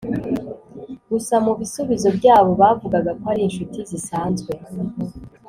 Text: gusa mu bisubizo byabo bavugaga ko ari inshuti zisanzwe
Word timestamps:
gusa 1.09 1.35
mu 1.45 1.51
bisubizo 1.59 2.07
byabo 2.17 2.51
bavugaga 2.61 3.11
ko 3.19 3.25
ari 3.33 3.41
inshuti 3.47 3.77
zisanzwe 3.89 4.51